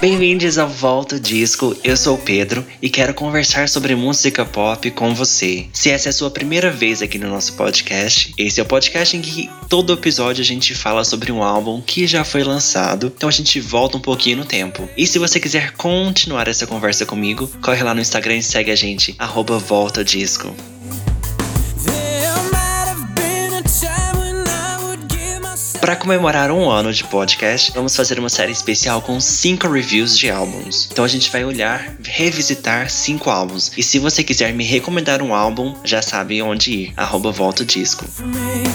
[0.00, 5.12] Bem-vindos ao Volta Disco, eu sou o Pedro e quero conversar sobre música pop com
[5.12, 5.66] você.
[5.72, 9.16] Se essa é a sua primeira vez aqui no nosso podcast, esse é o podcast
[9.16, 13.28] em que todo episódio a gente fala sobre um álbum que já foi lançado, então
[13.28, 14.88] a gente volta um pouquinho no tempo.
[14.96, 18.76] E se você quiser continuar essa conversa comigo, corre lá no Instagram e segue a
[18.76, 19.16] gente,
[19.58, 20.54] Volta Disco.
[25.88, 30.30] Para comemorar um ano de podcast, vamos fazer uma série especial com cinco reviews de
[30.30, 30.86] álbuns.
[30.92, 33.72] Então a gente vai olhar, revisitar cinco álbuns.
[33.74, 36.92] E se você quiser me recomendar um álbum, já sabe onde ir.
[36.94, 38.04] Arroba Volta Disco.
[38.04, 38.68] From me?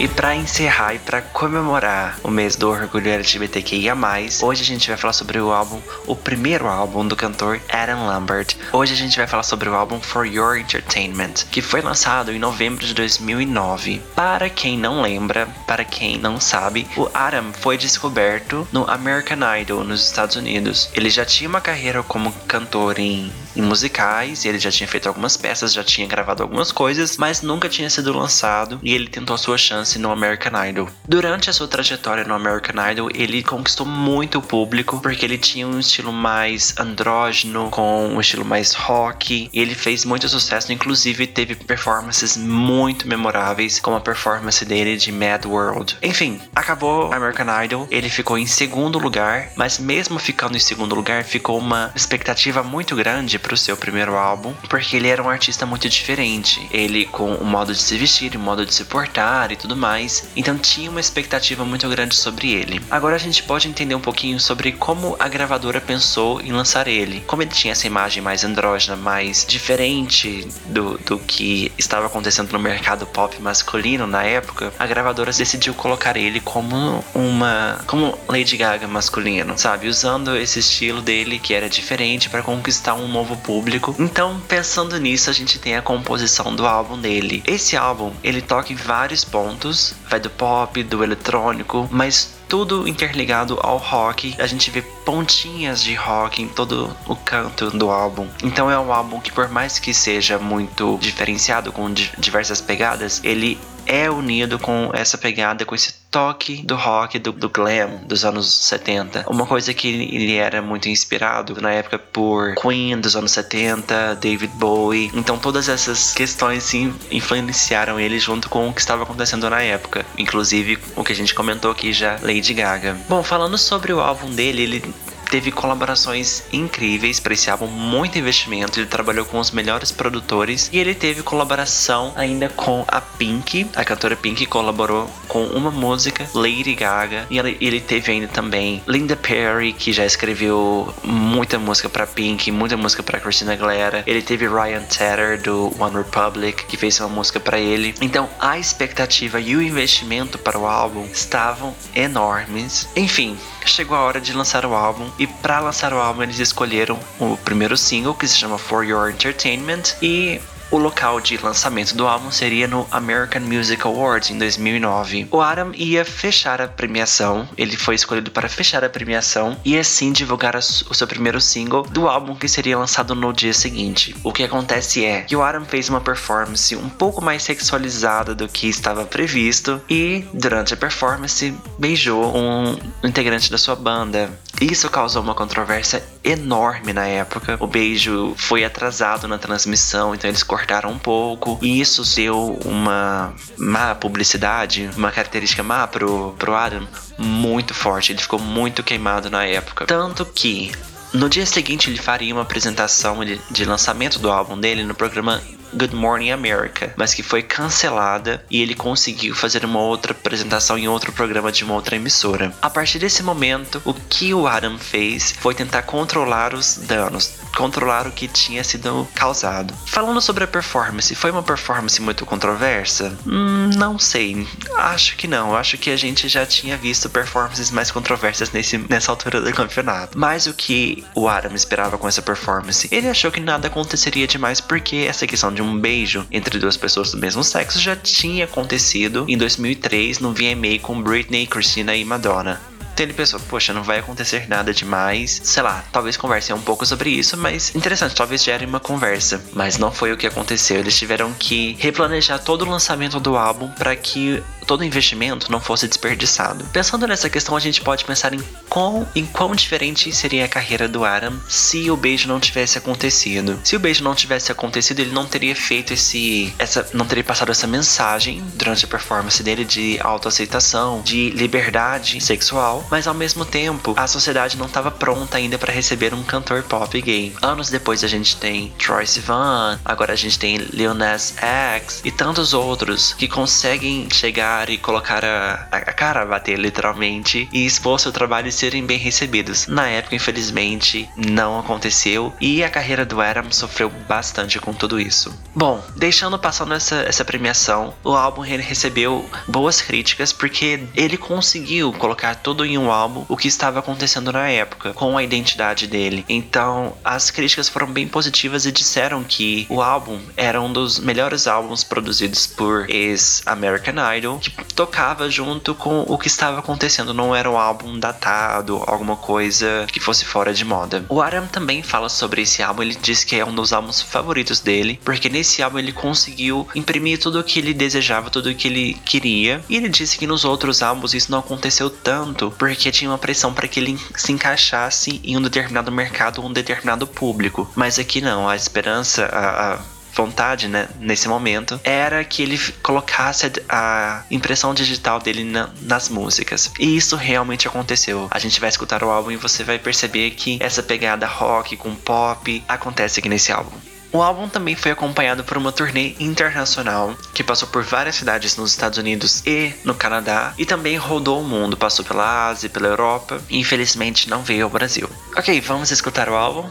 [0.00, 3.94] E para encerrar e para comemorar o mês do orgulho LGBTQIA+,
[4.42, 8.56] hoje a gente vai falar sobre o álbum, o primeiro álbum do cantor Adam Lambert.
[8.72, 12.38] Hoje a gente vai falar sobre o álbum For Your Entertainment, que foi lançado em
[12.40, 14.02] novembro de 2009.
[14.16, 19.84] Para quem não lembra, para quem não sabe, o Adam foi descoberto no American Idol
[19.84, 20.90] nos Estados Unidos.
[20.94, 25.36] Ele já tinha uma carreira como cantor em, em musicais, ele já tinha feito algumas
[25.36, 29.38] peças, já tinha gravado algumas coisas, mas nunca tinha sido lançado e ele tentou a
[29.38, 30.88] sua chance no American Idol.
[31.06, 35.66] Durante a sua trajetória no American Idol, ele conquistou muito o público porque ele tinha
[35.66, 39.48] um estilo mais andrógeno, com um estilo mais rock.
[39.52, 45.10] E ele fez muito sucesso, inclusive teve performances muito memoráveis, como a performance dele de
[45.12, 45.96] Mad World.
[46.02, 51.24] Enfim, acabou American Idol, ele ficou em segundo lugar, mas mesmo ficando em segundo lugar,
[51.24, 55.66] ficou uma expectativa muito grande para o seu primeiro álbum, porque ele era um artista
[55.66, 56.66] muito diferente.
[56.70, 59.97] Ele com o modo de se vestir, o modo de se portar e tudo mais,
[60.36, 62.80] então tinha uma expectativa muito grande sobre ele.
[62.90, 67.20] Agora a gente pode entender um pouquinho sobre como a gravadora pensou em lançar ele.
[67.26, 72.58] Como ele tinha essa imagem mais andrógena, mais diferente do, do que estava acontecendo no
[72.58, 77.80] mercado pop masculino na época, a gravadora decidiu colocar ele como uma.
[77.86, 79.88] como Lady Gaga masculino, sabe?
[79.88, 83.94] Usando esse estilo dele que era diferente para conquistar um novo público.
[83.98, 87.42] Então, pensando nisso, a gente tem a composição do álbum dele.
[87.46, 93.58] Esse álbum, ele toca em vários pontos vai do pop, do eletrônico, mas tudo interligado
[93.60, 94.34] ao rock.
[94.38, 98.26] A gente vê pontinhas de rock em todo o canto do álbum.
[98.42, 103.58] Então é um álbum que, por mais que seja muito diferenciado, com diversas pegadas, ele
[103.88, 108.52] é unido com essa pegada, com esse toque do rock, do, do, glam dos anos
[108.52, 109.24] 70.
[109.28, 114.52] Uma coisa que ele era muito inspirado na época por Queen dos anos 70, David
[114.56, 115.10] Bowie.
[115.14, 120.04] Então todas essas questões sim influenciaram ele junto com o que estava acontecendo na época.
[120.16, 122.96] Inclusive o que a gente comentou aqui já, Lady Gaga.
[123.08, 124.94] Bom, falando sobre o álbum dele, ele
[125.28, 128.78] teve colaborações incríveis álbum, muito investimento.
[128.78, 133.84] Ele trabalhou com os melhores produtores e ele teve colaboração ainda com a Pink, a
[133.84, 139.16] cantora Pink colaborou com uma música, Lady Gaga, e ele, ele teve ainda também Linda
[139.16, 144.02] Perry, que já escreveu muita música para Pink, muita música para Christina Aguilera.
[144.06, 147.94] Ele teve Ryan Tedder do One Republic, que fez uma música para ele.
[148.00, 152.88] Então a expectativa e o investimento para o álbum estavam enormes.
[152.96, 153.36] Enfim,
[153.70, 157.36] chegou a hora de lançar o álbum e para lançar o álbum eles escolheram o
[157.36, 160.40] primeiro single que se chama For Your Entertainment e
[160.70, 165.28] o local de lançamento do álbum seria no American Music Awards em 2009.
[165.30, 170.12] O Adam ia fechar a premiação, ele foi escolhido para fechar a premiação e assim
[170.12, 174.14] divulgar o seu primeiro single do álbum que seria lançado no dia seguinte.
[174.22, 178.48] O que acontece é que o Adam fez uma performance um pouco mais sexualizada do
[178.48, 184.30] que estava previsto e durante a performance beijou um integrante da sua banda.
[184.60, 187.56] Isso causou uma controvérsia enorme na época.
[187.60, 191.58] O beijo foi atrasado na transmissão, então eles cortaram um pouco.
[191.62, 196.86] E isso deu uma má publicidade, uma característica má pro, pro Adam
[197.16, 198.12] muito forte.
[198.12, 199.86] Ele ficou muito queimado na época.
[199.86, 200.72] Tanto que
[201.12, 203.18] no dia seguinte, ele faria uma apresentação
[203.50, 205.42] de lançamento do álbum dele no programa
[205.72, 210.88] Good Morning America, mas que foi cancelada e ele conseguiu fazer uma outra apresentação em
[210.88, 212.52] outro programa de uma outra emissora.
[212.60, 218.06] A partir desse momento, o que o Adam fez foi tentar controlar os danos, controlar
[218.06, 219.74] o que tinha sido causado.
[219.86, 223.16] Falando sobre a performance, foi uma performance muito controversa?
[223.26, 224.46] Hum, não sei.
[224.76, 225.56] Acho que não.
[225.56, 230.18] Acho que a gente já tinha visto performances mais controversas nesse, nessa altura do campeonato.
[230.18, 232.88] Mas o que o Adam esperava com essa performance?
[232.90, 237.10] Ele achou que nada aconteceria demais porque essa questão de um beijo entre duas pessoas
[237.10, 242.60] do mesmo sexo já tinha acontecido em 2003 no VMA com Britney, Christina e Madonna.
[242.94, 245.40] Então ele pensou, poxa, não vai acontecer nada demais.
[245.42, 249.40] Sei lá, talvez conversem um pouco sobre isso, mas interessante, talvez gere uma conversa.
[249.52, 250.78] Mas não foi o que aconteceu.
[250.78, 255.88] Eles tiveram que replanejar todo o lançamento do álbum para que todo investimento não fosse
[255.88, 256.66] desperdiçado.
[256.66, 260.86] Pensando nessa questão, a gente pode pensar em quão, em quão diferente seria a carreira
[260.86, 263.58] do Adam se o beijo não tivesse acontecido.
[263.64, 266.52] Se o beijo não tivesse acontecido, ele não teria feito esse.
[266.58, 272.86] essa não teria passado essa mensagem durante a performance dele de autoaceitação, de liberdade sexual,
[272.90, 277.00] mas ao mesmo tempo a sociedade não estava pronta ainda para receber um cantor pop
[277.00, 277.34] gay.
[277.40, 280.58] Anos depois a gente tem Troy Sivan, agora a gente tem
[280.94, 286.58] Nas X e tantos outros que conseguem chegar e colocar a, a cara a bater
[286.58, 289.66] literalmente e expor seu trabalho e serem bem recebidos.
[289.66, 295.32] Na época, infelizmente, não aconteceu e a carreira do Adam sofreu bastante com tudo isso.
[295.54, 302.34] Bom, deixando passando essa, essa premiação, o álbum recebeu boas críticas porque ele conseguiu colocar
[302.36, 306.24] tudo em um álbum o que estava acontecendo na época, com a identidade dele.
[306.28, 311.46] Então, as críticas foram bem positivas e disseram que o álbum era um dos melhores
[311.46, 314.40] álbuns produzidos por ex-American Idol,
[314.74, 320.00] tocava junto com o que estava acontecendo, não era um álbum datado, alguma coisa que
[320.00, 321.04] fosse fora de moda.
[321.08, 324.60] O Adam também fala sobre esse álbum, ele diz que é um dos álbuns favoritos
[324.60, 328.68] dele, porque nesse álbum ele conseguiu imprimir tudo o que ele desejava, tudo o que
[328.68, 329.62] ele queria.
[329.68, 333.52] E ele disse que nos outros álbuns isso não aconteceu tanto, porque tinha uma pressão
[333.52, 337.70] para que ele se encaixasse em um determinado mercado, um determinado público.
[337.74, 343.50] Mas aqui não, a esperança, a, a vontade, né, nesse momento, era que ele colocasse
[343.68, 346.72] a impressão digital dele na, nas músicas.
[346.78, 348.26] E isso realmente aconteceu.
[348.30, 351.94] A gente vai escutar o álbum e você vai perceber que essa pegada rock com
[351.94, 353.76] pop acontece aqui nesse álbum.
[354.10, 358.70] O álbum também foi acompanhado por uma turnê internacional que passou por várias cidades nos
[358.70, 363.40] Estados Unidos e no Canadá e também rodou o mundo, passou pela Ásia, pela Europa
[363.50, 365.08] e infelizmente não veio ao Brasil.
[365.36, 366.68] Ok, vamos escutar o álbum?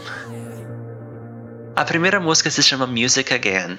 [1.78, 3.78] A primeira música se chama Music Again.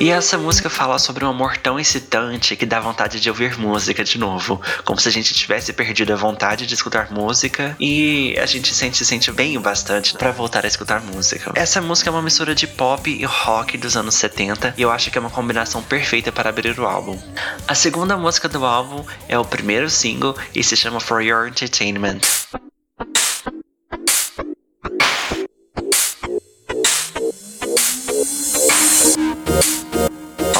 [0.00, 4.02] E essa música fala sobre um amor tão excitante que dá vontade de ouvir música
[4.02, 8.46] de novo, como se a gente tivesse perdido a vontade de escutar música e a
[8.46, 11.52] gente sente, se sente bem bastante para voltar a escutar música.
[11.56, 15.10] Essa música é uma mistura de pop e rock dos anos 70 e eu acho
[15.10, 17.20] que é uma combinação perfeita para abrir o álbum.
[17.66, 22.20] A segunda música do álbum é o primeiro single e se chama For Your Entertainment.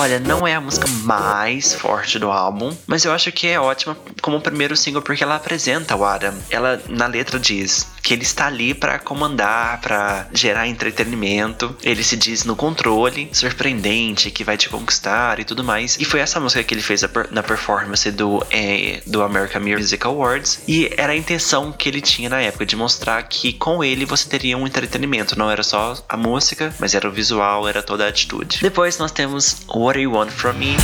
[0.00, 3.96] Olha, não é a música mais forte do álbum, mas eu acho que é ótima
[4.22, 6.32] como primeiro single porque ela apresenta o Adam.
[6.48, 11.76] Ela na letra diz que ele está ali para comandar, para gerar entretenimento.
[11.82, 15.98] Ele se diz no controle, surpreendente, que vai te conquistar e tudo mais.
[16.00, 20.60] E foi essa música que ele fez na performance do é, do American Music Awards
[20.66, 24.26] e era a intenção que ele tinha na época de mostrar que com ele você
[24.26, 28.08] teria um entretenimento, não era só a música, mas era o visual, era toda a
[28.08, 28.60] atitude.
[28.62, 30.76] Depois nós temos What Do You Want From Me?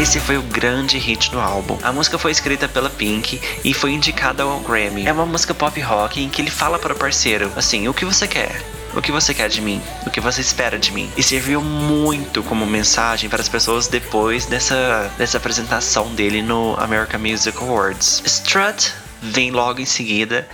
[0.00, 1.76] Esse foi o grande hit do álbum.
[1.82, 5.04] A música foi escrita pela Pink e foi indicada ao Grammy.
[5.04, 8.04] É uma música pop rock em que ele fala para o parceiro, assim, o que
[8.04, 8.64] você quer?
[8.94, 9.82] O que você quer de mim?
[10.06, 11.10] O que você espera de mim?
[11.16, 17.18] E serviu muito como mensagem para as pessoas depois dessa, dessa apresentação dele no American
[17.20, 18.22] Music Awards.
[18.24, 20.46] Strut vem logo em seguida.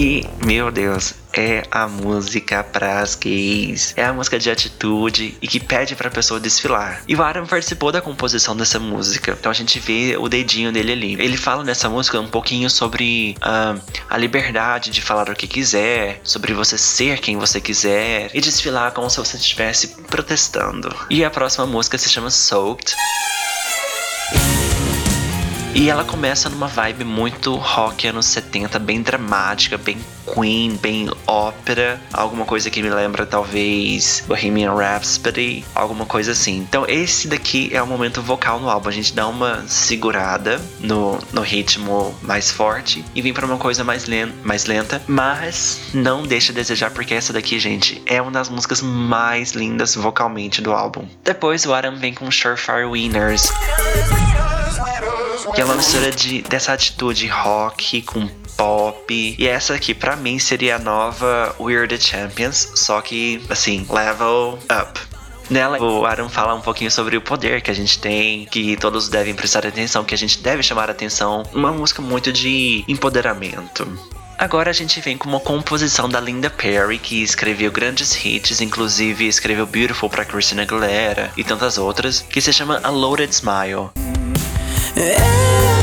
[0.00, 3.94] E, meu Deus, é a música pras gays.
[3.96, 7.02] É a música de atitude e que pede pra pessoa desfilar.
[7.08, 9.36] E o Adam participou da composição dessa música.
[9.36, 11.14] Então a gente vê o dedinho dele ali.
[11.14, 16.20] Ele fala nessa música um pouquinho sobre uh, a liberdade de falar o que quiser,
[16.22, 20.94] sobre você ser quem você quiser e desfilar como se você estivesse protestando.
[21.10, 22.94] E a próxima música se chama Soaked.
[25.74, 29.98] E ela começa numa vibe muito rock anos 70, bem dramática, bem
[30.34, 36.58] Queen, bem ópera, alguma coisa que me lembra talvez Bohemian Rhapsody, alguma coisa assim.
[36.58, 41.18] Então esse daqui é o momento vocal no álbum, a gente dá uma segurada no,
[41.32, 46.22] no ritmo mais forte e vem para uma coisa mais, lenta, mais lenta, mas não
[46.22, 50.72] deixa a desejar porque essa daqui, gente, é uma das músicas mais lindas vocalmente do
[50.72, 51.06] álbum.
[51.24, 53.48] Depois o Adam vem com Surefire Winners
[55.54, 59.36] que é uma mistura de, dessa atitude rock com pop.
[59.38, 64.58] E essa aqui, para mim, seria a nova We're the Champions, só que, assim, level
[64.64, 65.00] up.
[65.50, 69.08] Nela, o Aaron fala um pouquinho sobre o poder que a gente tem, que todos
[69.08, 71.42] devem prestar atenção, que a gente deve chamar atenção.
[71.54, 73.88] Uma música muito de empoderamento.
[74.38, 79.26] Agora a gente vem com uma composição da Linda Perry, que escreveu grandes hits, inclusive
[79.26, 83.90] escreveu Beautiful para Christina Aguilera e tantas outras, que se chama A Loaded Smile.
[84.98, 85.77] Yeah.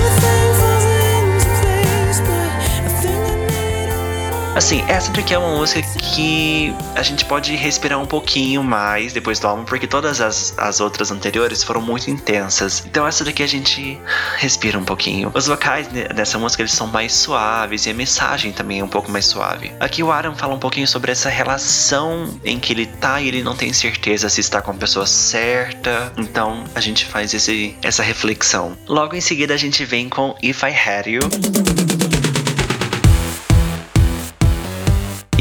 [4.56, 9.38] Assim, essa daqui é uma música que a gente pode respirar um pouquinho mais depois
[9.38, 12.82] do álbum, porque todas as, as outras anteriores foram muito intensas.
[12.86, 14.00] Então essa daqui a gente
[14.38, 15.30] respira um pouquinho.
[15.34, 19.12] Os vocais dessa música eles são mais suaves e a mensagem também é um pouco
[19.12, 19.74] mais suave.
[19.78, 23.44] Aqui o Adam fala um pouquinho sobre essa relação em que ele tá e ele
[23.44, 26.14] não tem certeza se está com a pessoa certa.
[26.18, 28.78] Então a gente faz esse, essa reflexão.
[28.88, 31.95] Logo em seguida a gente vem com If I Had You.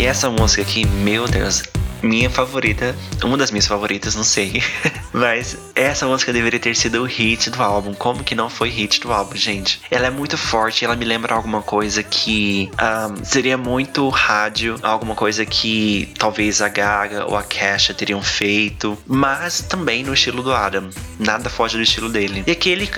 [0.04, 1.62] Essa música aqui, meu Deus,
[2.04, 4.62] minha favorita, uma das minhas favoritas, não sei.
[5.12, 7.94] Mas essa música deveria ter sido o hit do álbum.
[7.94, 9.80] Como que não foi hit do álbum, gente?
[9.90, 15.14] Ela é muito forte, ela me lembra alguma coisa que um, seria muito rádio, alguma
[15.14, 20.52] coisa que talvez a Gaga ou a Kesha teriam feito, mas também no estilo do
[20.52, 20.90] Adam.
[21.18, 22.44] Nada foge do estilo dele.
[22.46, 22.90] E aqui ele,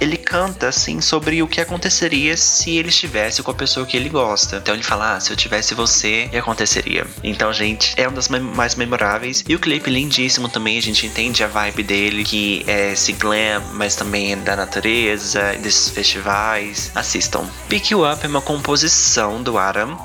[0.00, 4.08] ele canta assim sobre o que aconteceria se ele estivesse com a pessoa que ele
[4.08, 4.56] gosta.
[4.56, 7.06] Então ele fala: ah, se eu tivesse você, aconteceria?
[7.22, 9.44] Então, gente, é uma das mais memoráveis.
[9.48, 13.62] E o clipe lindíssimo também, a gente entende a vibe dele, que é esse glam,
[13.72, 16.90] mas também é da natureza, desses festivais.
[16.94, 17.48] Assistam.
[17.68, 19.98] Pick You Up é uma composição do Adam.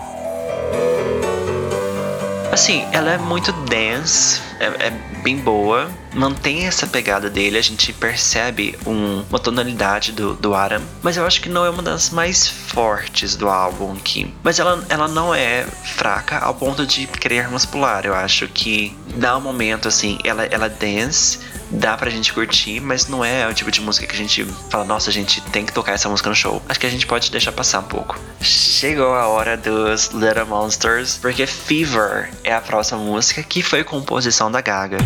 [2.51, 4.89] Assim, ela é muito dance, é, é,
[5.21, 10.81] bem boa, mantém essa pegada dele, a gente percebe um, uma tonalidade do, do Adam,
[11.01, 14.33] mas eu acho que não é uma das mais fortes do álbum aqui.
[14.43, 19.37] Mas ela, ela não é fraca ao ponto de querermos pular, eu acho que dá
[19.37, 23.53] um momento assim, ela, ela é dance, dá pra gente curtir, mas não é o
[23.53, 26.29] tipo de música que a gente fala, nossa, a gente tem que tocar essa música
[26.29, 26.61] no show.
[26.67, 28.19] Acho que a gente pode deixar passar um pouco.
[28.41, 34.51] Chegou a hora dos Little Monsters, porque Fever é a próxima música que foi composição
[34.51, 34.97] da Gaga.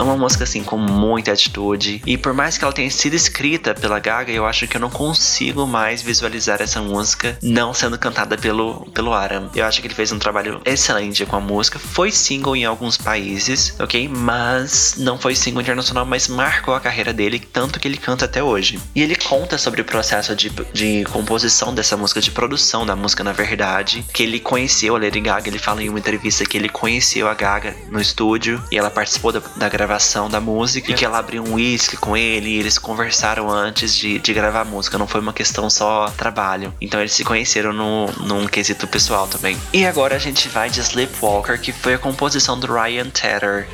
[0.00, 3.74] É uma música assim com muita atitude e por mais que ela tenha sido escrita
[3.74, 8.38] pela Gaga, eu acho que eu não consigo mais visualizar essa música não sendo cantada
[8.38, 9.50] pelo pelo Aram.
[9.54, 11.78] Eu acho que ele fez um trabalho excelente com a música.
[11.78, 14.08] Foi single em alguns países, ok?
[14.08, 18.42] Mas não foi single internacional, mas marcou a carreira dele tanto que ele canta até
[18.42, 18.80] hoje.
[18.94, 23.22] E ele conta sobre o processo de, de composição dessa música, de produção da música
[23.22, 25.50] na verdade, que ele conheceu a Lady Gaga.
[25.50, 29.30] Ele fala em uma entrevista que ele conheceu a Gaga no estúdio e ela participou
[29.30, 32.58] da, da gravação gravação da música e que ela abriu um whisky com ele e
[32.58, 34.96] eles conversaram antes de, de gravar a música.
[34.96, 36.72] Não foi uma questão só trabalho.
[36.80, 39.56] Então eles se conheceram no, num quesito pessoal também.
[39.74, 43.68] E agora a gente vai de Sleepwalker, que foi a composição do Ryan Tedder.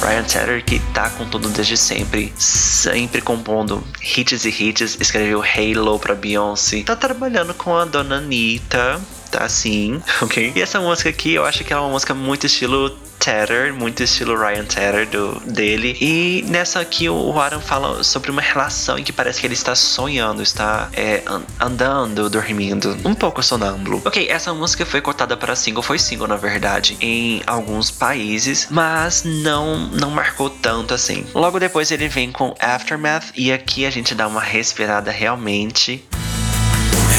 [0.00, 5.98] Ryan Tedder, que tá com tudo desde sempre, sempre compondo hits e hits, escreveu Halo
[5.98, 10.52] pra Beyoncé, tá trabalhando com a dona Anitta, tá assim, ok?
[10.54, 14.36] E essa música aqui, eu acho que é uma música muito estilo Tedder, muito estilo
[14.38, 15.96] Ryan Tedder do, dele.
[16.00, 19.74] E nessa aqui o Aaron fala sobre uma relação em que parece que ele está
[19.74, 21.22] sonhando, está é,
[21.60, 24.02] andando, dormindo, um pouco sonâmbulo.
[24.04, 29.24] Ok, essa música foi cortada para single, foi single na verdade, em alguns países, mas
[29.24, 31.26] não, não marcou tanto assim.
[31.34, 36.04] Logo depois ele vem com Aftermath e aqui a gente dá uma respirada realmente.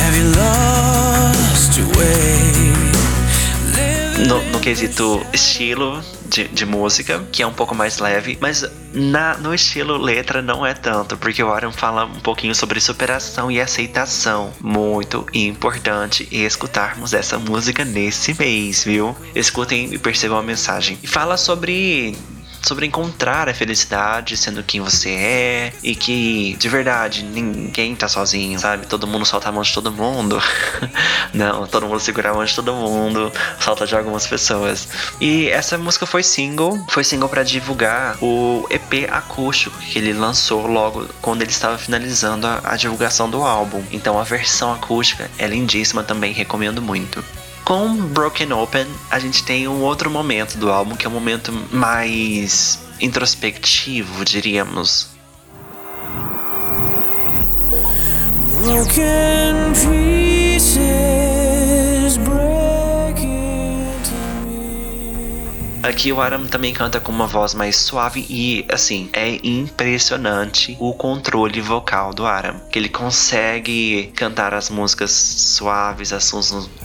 [0.01, 3.08] Have you lost your way?
[4.27, 9.37] No, no quesito estilo de, de, música, que é um pouco mais leve, mas na,
[9.37, 13.59] no estilo letra não é tanto, porque o Aaron fala um pouquinho sobre superação e
[13.61, 14.51] aceitação.
[14.59, 19.15] Muito importante escutarmos essa música nesse mês, viu?
[19.33, 20.97] Escutem e percebam a mensagem.
[21.01, 22.15] E fala sobre
[22.61, 28.59] sobre encontrar a felicidade sendo quem você é e que de verdade ninguém tá sozinho,
[28.59, 28.85] sabe?
[28.85, 30.41] Todo mundo solta a mão de todo mundo.
[31.33, 34.87] Não, todo mundo segura a mão de todo mundo, solta de algumas pessoas.
[35.19, 40.67] E essa música foi single, foi single para divulgar o EP acústico que ele lançou
[40.67, 43.83] logo quando ele estava finalizando a, a divulgação do álbum.
[43.91, 47.23] Então a versão acústica é lindíssima também, recomendo muito.
[47.69, 51.53] Com Broken Open, a gente tem um outro momento do álbum que é um momento
[51.71, 55.09] mais introspectivo, diríamos.
[58.63, 60.79] Broken pieces
[65.81, 70.93] Aqui o Aram também canta com uma voz mais suave e, assim, é impressionante o
[70.93, 72.59] controle vocal do Aram.
[72.71, 76.31] Que ele consegue cantar as músicas suaves, as,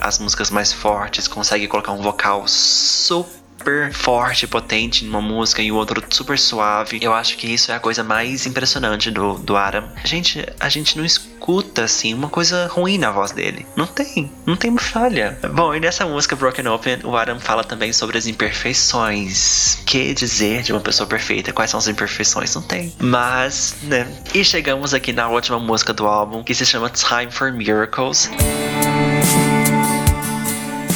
[0.01, 5.73] as músicas mais fortes, consegue colocar um vocal super super forte, potente numa música e
[5.73, 6.99] o outro super suave.
[7.01, 9.89] Eu acho que isso é a coisa mais impressionante do, do Adam.
[10.03, 13.67] A gente, a gente não escuta, assim, uma coisa ruim na voz dele.
[13.77, 15.39] Não tem, não tem falha.
[15.53, 19.79] Bom, e nessa música Broken Open, o Adam fala também sobre as imperfeições.
[19.87, 21.53] Que dizer de uma pessoa perfeita?
[21.53, 22.55] Quais são as imperfeições?
[22.55, 22.93] Não tem.
[22.99, 24.07] Mas, né?
[24.35, 28.31] E chegamos aqui na última música do álbum, que se chama Time for Miracles.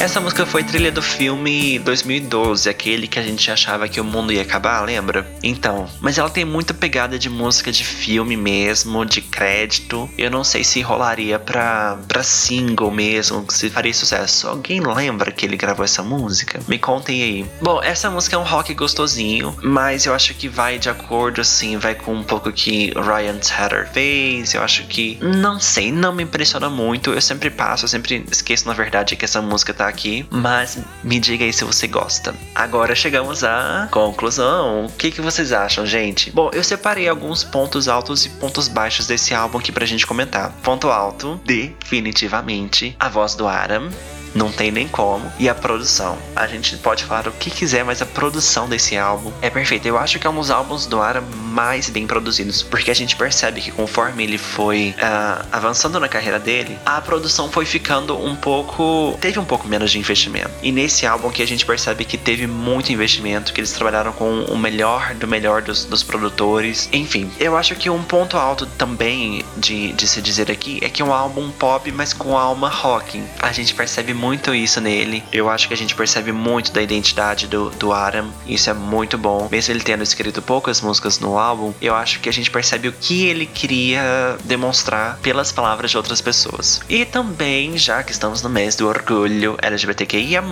[0.01, 4.33] Essa música foi trilha do filme 2012, aquele que a gente achava que o mundo
[4.33, 5.29] ia acabar, lembra?
[5.43, 10.09] Então, mas ela tem muita pegada de música de filme mesmo, de crédito.
[10.17, 14.47] Eu não sei se rolaria pra, pra single mesmo, se faria sucesso.
[14.47, 16.61] Alguém lembra que ele gravou essa música?
[16.69, 17.47] Me contem aí.
[17.61, 21.77] Bom, essa música é um rock gostosinho, mas eu acho que vai de acordo, assim,
[21.77, 24.55] vai com um pouco que Ryan Tedder fez.
[24.55, 27.11] Eu acho que, não sei, não me impressiona muito.
[27.11, 31.19] Eu sempre passo, eu sempre esqueço, na verdade, que essa música tá aqui, mas me
[31.19, 32.35] diga aí se você gosta.
[32.55, 34.87] Agora chegamos à conclusão.
[34.87, 36.31] O que, que vocês acham, gente?
[36.31, 40.53] Bom, eu separei alguns pontos altos e pontos baixos desse álbum aqui pra gente comentar.
[40.63, 43.91] Ponto alto, definitivamente, a voz do Adam
[44.35, 45.31] não tem nem como.
[45.39, 46.19] E a produção.
[46.35, 49.89] A gente pode falar o que quiser, mas a produção desse álbum é perfeita.
[49.89, 53.17] Eu acho que é um dos álbuns do Ara mais bem produzidos, porque a gente
[53.17, 58.37] percebe que conforme ele foi uh, avançando na carreira dele, a produção foi ficando um
[58.37, 59.17] pouco.
[59.21, 60.51] teve um pouco menos de investimento.
[60.63, 64.43] E nesse álbum que a gente percebe que teve muito investimento, que eles trabalharam com
[64.45, 66.89] o melhor do melhor dos, dos produtores.
[66.93, 71.03] Enfim, eu acho que um ponto alto também de, de se dizer aqui é que
[71.03, 73.23] é um álbum pop, mas com alma rock.
[73.41, 75.23] A gente percebe muito isso nele.
[75.33, 78.31] Eu acho que a gente percebe muito da identidade do, do Adam.
[78.47, 79.49] Isso é muito bom.
[79.51, 82.93] Mesmo ele tendo escrito poucas músicas no álbum, eu acho que a gente percebe o
[82.93, 86.81] que ele queria demonstrar pelas palavras de outras pessoas.
[86.89, 90.43] E também, já que estamos no mês do orgulho LGBTQIA,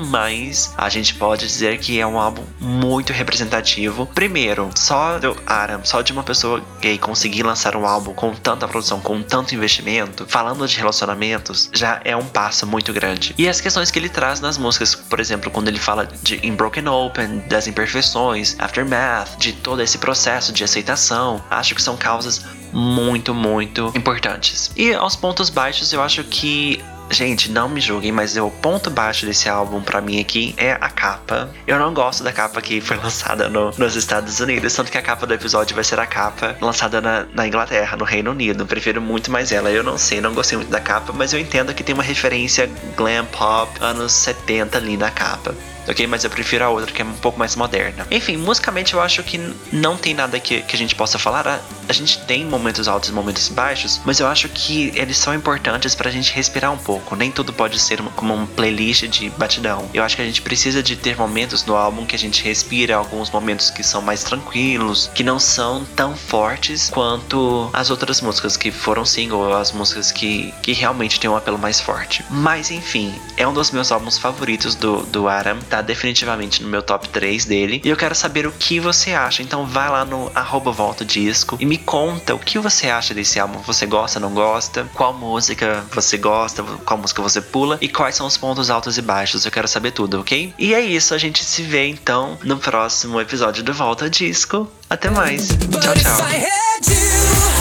[0.76, 4.06] a gente pode dizer que é um álbum muito representativo.
[4.06, 8.66] Primeiro, só do Adam, só de uma pessoa gay conseguir lançar um álbum com tanta
[8.68, 13.34] produção, com tanto investimento, falando de relacionamentos, já é um passo muito grande.
[13.38, 16.54] E as questões que ele traz nas músicas, por exemplo, quando ele fala de In
[16.54, 22.44] Broken Open, das imperfeições, Aftermath, de todo esse processo de aceitação, acho que são causas
[22.70, 24.70] muito, muito importantes.
[24.76, 29.26] E aos pontos baixos, eu acho que Gente, não me julguem, mas o ponto baixo
[29.26, 31.50] desse álbum para mim aqui é a capa.
[31.66, 35.02] Eu não gosto da capa que foi lançada no, nos Estados Unidos, tanto que a
[35.02, 38.66] capa do episódio vai ser a capa lançada na, na Inglaterra, no Reino Unido.
[38.66, 39.70] Prefiro muito mais ela.
[39.70, 42.68] Eu não sei, não gostei muito da capa, mas eu entendo que tem uma referência
[42.96, 45.54] glam pop anos 70 ali na capa
[45.88, 46.06] ok?
[46.06, 48.06] Mas eu prefiro a outra, que é um pouco mais moderna.
[48.10, 49.38] Enfim, musicalmente eu acho que
[49.72, 51.46] não tem nada que, que a gente possa falar.
[51.46, 55.34] A, a gente tem momentos altos e momentos baixos, mas eu acho que eles são
[55.34, 57.14] importantes pra gente respirar um pouco.
[57.16, 59.88] Nem tudo pode ser uma, como uma playlist de batidão.
[59.92, 62.96] Eu acho que a gente precisa de ter momentos no álbum que a gente respira,
[62.96, 68.56] alguns momentos que são mais tranquilos, que não são tão fortes quanto as outras músicas
[68.56, 72.24] que foram single, as músicas que, que realmente têm um apelo mais forte.
[72.30, 75.58] Mas enfim, é um dos meus álbuns favoritos do, do Adam.
[75.68, 77.80] Tá tá definitivamente no meu top 3 dele.
[77.84, 79.42] E eu quero saber o que você acha.
[79.42, 83.38] Então vai lá no arroba volta disco e me conta o que você acha desse
[83.38, 83.60] álbum.
[83.60, 84.86] Você gosta, não gosta?
[84.94, 86.62] Qual música você gosta?
[86.62, 87.78] Qual música você pula?
[87.80, 89.44] E quais são os pontos altos e baixos?
[89.44, 90.54] Eu quero saber tudo, ok?
[90.58, 94.70] E é isso, a gente se vê então no próximo episódio do Volta Disco.
[94.88, 95.48] Até mais.
[95.48, 97.55] Tchau, tchau.